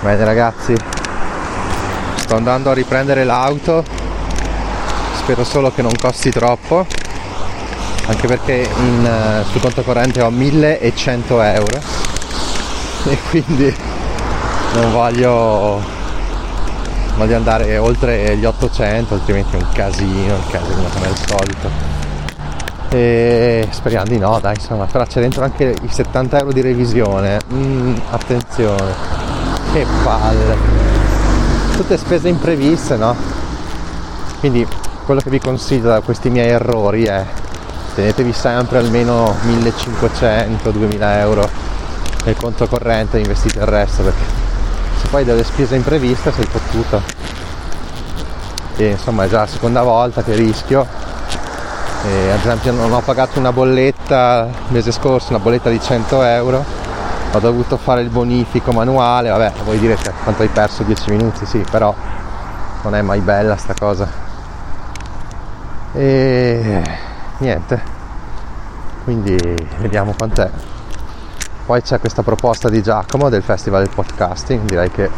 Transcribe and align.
Bene 0.00 0.24
ragazzi, 0.24 0.76
sto 2.14 2.36
andando 2.36 2.70
a 2.70 2.72
riprendere 2.72 3.24
l'auto. 3.24 3.84
Spero 5.16 5.42
solo 5.42 5.72
che 5.72 5.82
non 5.82 5.90
costi 6.00 6.30
troppo. 6.30 6.86
Anche 8.06 8.26
perché 8.28 8.68
in, 8.78 9.04
eh, 9.04 9.44
sul 9.50 9.60
conto 9.60 9.82
corrente 9.82 10.22
ho 10.22 10.30
1100 10.30 11.42
euro. 11.42 11.80
E 13.08 13.16
quindi 13.30 13.74
non 14.74 14.92
voglio, 14.92 15.80
voglio 17.16 17.36
andare 17.36 17.78
oltre 17.78 18.36
gli 18.36 18.44
800 18.44 19.14
altrimenti 19.14 19.56
è 19.56 19.60
un 19.60 19.68
casino 19.72 20.34
un 20.34 20.50
casino 20.50 20.88
come 20.92 21.06
al 21.06 21.16
solito 21.16 21.70
e 22.90 23.66
speriamo 23.70 24.06
di 24.06 24.18
no 24.18 24.38
dai 24.40 24.56
insomma 24.56 24.84
però 24.86 25.04
c'è 25.06 25.20
dentro 25.20 25.44
anche 25.44 25.74
i 25.80 25.88
70 25.88 26.38
euro 26.38 26.52
di 26.52 26.60
revisione 26.60 27.38
mm, 27.50 27.96
attenzione 28.10 29.17
che 29.72 29.86
palle. 30.02 30.56
Tutte 31.76 31.96
spese 31.96 32.28
impreviste 32.28 32.96
no? 32.96 33.14
Quindi 34.40 34.66
quello 35.04 35.20
che 35.20 35.30
vi 35.30 35.40
consiglio 35.40 35.88
da 35.88 36.00
questi 36.00 36.30
miei 36.30 36.50
errori 36.50 37.04
è 37.04 37.24
tenetevi 37.94 38.32
sempre 38.32 38.78
almeno 38.78 39.34
1500-2000 39.44 41.18
euro 41.18 41.48
nel 42.24 42.36
conto 42.36 42.66
corrente 42.66 43.16
e 43.16 43.20
investite 43.20 43.58
il 43.58 43.66
resto 43.66 44.02
perché 44.02 44.22
se 45.00 45.08
poi 45.08 45.24
delle 45.24 45.44
spese 45.44 45.76
impreviste 45.76 46.32
sei 46.32 46.44
fottuto. 46.44 47.02
E 48.76 48.90
insomma 48.90 49.24
è 49.24 49.28
già 49.28 49.40
la 49.40 49.46
seconda 49.46 49.82
volta 49.82 50.22
che 50.22 50.34
rischio. 50.34 50.86
E, 52.04 52.30
ad 52.30 52.38
esempio 52.38 52.72
non 52.72 52.92
ho 52.92 53.00
pagato 53.00 53.40
una 53.40 53.52
bolletta 53.52 54.46
il 54.48 54.72
mese 54.72 54.92
scorso 54.92 55.30
una 55.30 55.40
bolletta 55.40 55.68
di 55.68 55.80
100 55.80 56.22
euro 56.22 56.77
ho 57.32 57.38
dovuto 57.40 57.76
fare 57.76 58.00
il 58.00 58.08
bonifico 58.08 58.72
manuale 58.72 59.28
vabbè 59.28 59.52
voi 59.64 59.78
direte 59.78 60.12
quanto 60.22 60.42
hai 60.42 60.48
perso 60.48 60.82
10 60.82 61.10
minuti 61.10 61.44
sì 61.46 61.64
però 61.70 61.94
non 62.82 62.94
è 62.94 63.02
mai 63.02 63.20
bella 63.20 63.56
sta 63.56 63.74
cosa. 63.78 64.08
E 65.92 66.82
niente. 67.38 67.96
Quindi 69.04 69.36
vediamo 69.78 70.14
quant'è. 70.16 70.50
Poi 71.66 71.82
c'è 71.82 71.98
questa 71.98 72.22
proposta 72.22 72.68
di 72.68 72.82
Giacomo 72.82 73.28
del 73.28 73.42
Festival 73.42 73.84
del 73.84 73.94
Podcasting, 73.94 74.66
direi 74.66 74.90
che 74.90 75.10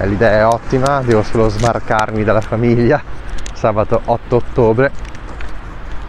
l'idea 0.00 0.30
è 0.30 0.46
ottima, 0.46 1.02
devo 1.02 1.22
solo 1.22 1.48
smarcarmi 1.48 2.24
dalla 2.24 2.40
famiglia 2.40 3.02
sabato 3.52 4.00
8 4.04 4.36
ottobre. 4.36 4.92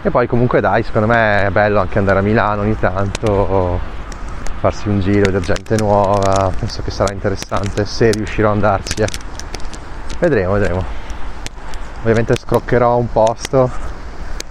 E 0.02 0.11
poi 0.11 0.28
comunque 0.28 0.61
dai, 0.61 0.83
secondo 0.83 1.08
me 1.08 1.47
è 1.47 1.50
bello 1.50 1.80
anche 1.80 1.97
andare 1.97 2.19
a 2.19 2.22
Milano 2.22 2.61
ogni 2.61 2.78
tanto, 2.78 3.80
farsi 4.66 4.88
un 4.88 4.99
giro, 4.99 5.25
vedere 5.30 5.44
gente 5.44 5.75
nuova, 5.77 6.52
penso 6.58 6.81
che 6.81 6.89
sarà 6.89 7.13
interessante 7.13 7.85
se 7.85 8.09
riuscirò 8.09 8.47
ad 8.47 8.55
andarci. 8.55 9.03
Eh. 9.03 9.07
Vedremo, 10.17 10.53
vedremo. 10.53 10.83
Ovviamente 11.99 12.35
scroccherò 12.35 12.97
un 12.97 13.11
posto 13.11 13.69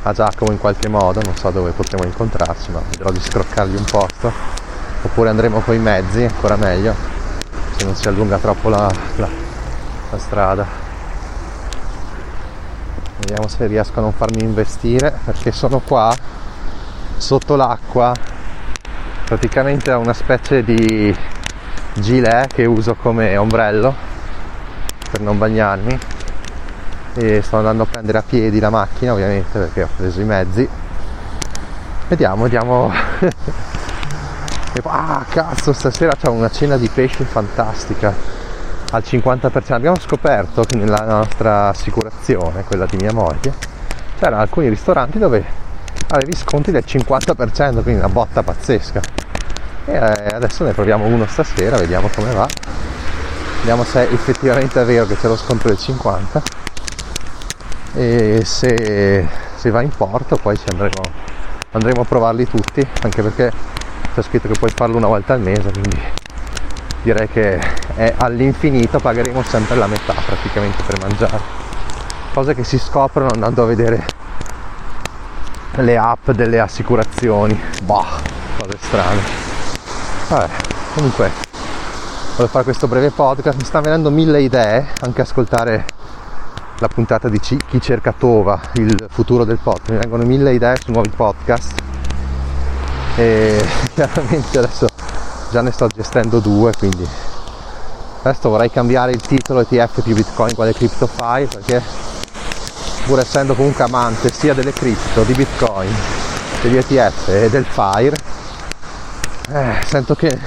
a 0.02 0.12
Giacomo 0.12 0.52
in 0.52 0.58
qualche 0.58 0.86
modo, 0.88 1.20
non 1.20 1.34
so 1.34 1.50
dove 1.50 1.72
potremo 1.72 2.04
incontrarci, 2.04 2.70
ma 2.70 2.80
vedrò 2.90 3.10
di 3.10 3.20
scroccargli 3.20 3.74
un 3.74 3.84
posto 3.84 4.32
oppure 5.02 5.30
andremo 5.30 5.58
con 5.60 5.74
i 5.74 5.80
mezzi, 5.80 6.22
ancora 6.22 6.54
meglio, 6.54 6.94
se 7.76 7.84
non 7.84 7.96
si 7.96 8.06
allunga 8.06 8.38
troppo 8.38 8.68
la, 8.68 8.88
la, 9.16 9.28
la 10.10 10.18
strada. 10.18 10.64
Vediamo 13.18 13.48
se 13.48 13.66
riesco 13.66 13.98
a 13.98 14.02
non 14.02 14.12
farmi 14.12 14.44
investire 14.44 15.18
perché 15.24 15.50
sono 15.50 15.80
qua 15.80 16.14
sotto 17.16 17.56
l'acqua, 17.56 18.12
praticamente 19.24 19.90
a 19.90 19.98
una 19.98 20.12
specie 20.12 20.62
di 20.62 21.16
gilet 21.94 22.52
che 22.52 22.64
uso 22.66 22.94
come 22.94 23.36
ombrello 23.36 23.94
per 25.10 25.20
non 25.20 25.38
bagnarmi. 25.38 25.98
E 27.16 27.42
sto 27.42 27.58
andando 27.58 27.84
a 27.84 27.86
prendere 27.86 28.18
a 28.18 28.22
piedi 28.26 28.58
la 28.58 28.70
macchina 28.70 29.12
ovviamente 29.12 29.58
perché 29.58 29.84
ho 29.84 29.88
preso 29.96 30.20
i 30.20 30.24
mezzi. 30.24 30.68
Vediamo 32.08 32.42
vediamo 32.42 32.92
ah 34.82 35.24
cazzo 35.28 35.72
stasera 35.72 36.12
c'è 36.14 36.28
una 36.28 36.50
cena 36.50 36.76
di 36.76 36.88
pesce 36.88 37.24
fantastica. 37.24 38.12
Al 38.90 39.02
50%. 39.04 39.72
Abbiamo 39.72 39.98
scoperto 39.98 40.62
che 40.62 40.76
nella 40.76 41.04
nostra 41.04 41.68
assicurazione, 41.68 42.62
quella 42.62 42.86
di 42.86 42.96
mia 42.96 43.12
moglie, 43.12 43.52
c'erano 44.18 44.42
alcuni 44.42 44.68
ristoranti 44.68 45.18
dove 45.18 45.62
avevi 46.14 46.34
sconti 46.34 46.70
del 46.70 46.84
50%, 46.86 47.82
quindi 47.82 48.00
una 48.00 48.08
botta 48.08 48.42
pazzesca. 48.42 49.00
E 49.86 49.92
eh, 49.92 49.98
adesso 49.98 50.64
ne 50.64 50.72
proviamo 50.72 51.04
uno 51.06 51.26
stasera, 51.26 51.76
vediamo 51.76 52.08
come 52.14 52.32
va. 52.32 52.48
Vediamo 53.58 53.84
se 53.84 54.02
effettivamente 54.02 54.80
è 54.80 54.84
vero 54.84 55.06
che 55.06 55.16
c'è 55.16 55.28
lo 55.28 55.36
sconto 55.36 55.68
del 55.68 55.78
50% 55.80 56.42
e 57.96 58.42
se, 58.44 59.28
se 59.54 59.70
va 59.70 59.80
in 59.80 59.90
porto 59.96 60.36
poi 60.36 60.56
ci 60.58 60.64
andremo, 60.70 61.00
andremo 61.70 62.00
a 62.00 62.04
provarli 62.04 62.46
tutti, 62.46 62.86
anche 63.02 63.22
perché 63.22 63.52
c'è 64.14 64.22
scritto 64.22 64.48
che 64.48 64.58
puoi 64.58 64.70
farlo 64.70 64.96
una 64.96 65.06
volta 65.06 65.34
al 65.34 65.40
mese 65.40 65.70
quindi 65.70 66.00
direi 67.02 67.28
che 67.28 67.58
è 67.94 68.14
all'infinito 68.16 68.98
pagheremo 68.98 69.42
sempre 69.42 69.76
la 69.76 69.86
metà 69.86 70.14
praticamente 70.24 70.82
per 70.84 71.00
mangiare 71.00 71.40
cose 72.32 72.54
che 72.54 72.64
si 72.64 72.78
scoprono 72.78 73.30
andando 73.32 73.62
a 73.62 73.66
vedere 73.66 74.06
le 75.82 75.96
app 75.96 76.30
delle 76.30 76.60
assicurazioni. 76.60 77.60
Bah 77.82 78.20
cose 78.58 78.78
strane. 78.80 79.20
Vabbè 80.28 80.48
comunque 80.94 81.30
voglio 82.36 82.48
fare 82.48 82.64
questo 82.64 82.86
breve 82.86 83.10
podcast. 83.10 83.58
Mi 83.58 83.64
sta 83.64 83.80
venendo 83.80 84.10
mille 84.10 84.40
idee 84.42 84.86
anche 85.00 85.20
ascoltare 85.20 85.86
la 86.78 86.88
puntata 86.88 87.28
di 87.28 87.38
Chi 87.40 87.58
cerca 87.80 88.12
Tova 88.16 88.60
il 88.74 89.06
futuro 89.10 89.44
del 89.44 89.58
podcast. 89.62 89.90
Mi 89.90 89.98
vengono 89.98 90.24
mille 90.24 90.52
idee 90.52 90.76
su 90.82 90.92
nuovi 90.92 91.10
podcast. 91.10 91.80
E 93.16 93.64
chiaramente 93.94 94.58
adesso 94.58 94.86
già 95.50 95.62
ne 95.62 95.70
sto 95.70 95.86
gestendo 95.86 96.40
due 96.40 96.72
quindi 96.76 97.06
adesso 98.22 98.48
vorrei 98.48 98.72
cambiare 98.72 99.12
il 99.12 99.20
titolo 99.20 99.60
ETF 99.60 100.02
più 100.02 100.12
bitcoin 100.14 100.52
quale 100.52 100.72
CryptoFi 100.72 101.46
perché 101.46 101.80
pur 103.06 103.18
essendo 103.18 103.54
comunque 103.54 103.84
amante 103.84 104.32
sia 104.32 104.54
delle 104.54 104.72
cripto, 104.72 105.22
di 105.22 105.34
bitcoin, 105.34 105.94
degli 106.62 106.76
ETF 106.76 107.28
e 107.28 107.50
del 107.50 107.64
FIRE 107.64 108.16
eh, 109.50 109.76
sento 109.86 110.14
che 110.14 110.38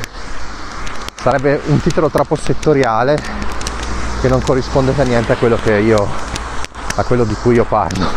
sarebbe 1.21 1.61
un 1.65 1.79
titolo 1.79 2.09
troppo 2.09 2.35
settoriale 2.35 3.15
che 4.21 4.27
non 4.27 4.41
corrisponde 4.41 4.91
per 4.91 5.07
niente 5.07 5.33
a 5.33 5.35
quello 5.35 5.59
io 5.65 6.07
a 6.95 7.03
quello 7.03 7.23
di 7.23 7.35
cui 7.35 7.53
io 7.53 7.65
parlo 7.65 8.07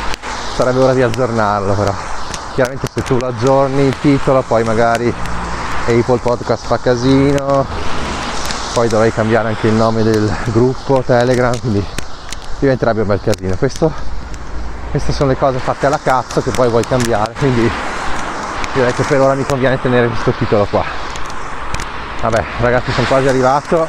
sarebbe 0.56 0.78
ora 0.78 0.94
di 0.94 1.02
aggiornarlo 1.02 1.74
però. 1.74 1.94
Chiaramente 2.54 2.88
se 2.92 3.02
tu 3.02 3.18
lo 3.18 3.26
aggiorni 3.26 3.82
il 3.82 3.94
titolo 4.00 4.42
poi 4.42 4.64
magari 4.64 5.12
Apple 5.86 6.18
Podcast 6.18 6.64
fa 6.64 6.78
casino 6.78 7.66
poi 8.72 8.88
dovrei 8.88 9.12
cambiare 9.12 9.48
anche 9.48 9.68
il 9.68 9.74
nome 9.74 10.02
del 10.02 10.34
gruppo 10.46 11.02
Telegram 11.04 11.58
quindi 11.60 11.84
diventerebbe 12.60 13.00
un 13.00 13.06
bel 13.06 13.20
casino 13.22 13.56
questo, 13.56 13.92
queste 14.90 15.12
sono 15.12 15.30
le 15.30 15.36
cose 15.36 15.58
fatte 15.58 15.86
alla 15.86 15.98
cazzo 16.00 16.42
che 16.42 16.50
poi 16.50 16.68
vuoi 16.68 16.84
cambiare 16.84 17.32
quindi 17.38 17.70
direi 18.74 18.92
che 18.92 19.02
per 19.02 19.20
ora 19.20 19.34
mi 19.34 19.44
conviene 19.44 19.80
tenere 19.80 20.06
questo 20.06 20.30
titolo 20.32 20.64
qua. 20.66 20.84
Vabbè 22.20 22.44
ragazzi 22.60 22.92
sono 22.92 23.06
quasi 23.06 23.28
arrivato 23.28 23.88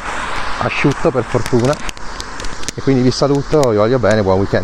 asciutto 0.60 1.12
per 1.12 1.24
fortuna 1.24 1.76
e 2.74 2.82
quindi 2.82 3.02
vi 3.02 3.12
saluto 3.12 3.70
vi 3.70 3.76
voglio 3.76 4.00
bene 4.00 4.22
buon 4.22 4.38
weekend 4.38 4.60